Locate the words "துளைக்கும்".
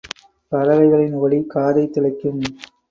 1.93-2.43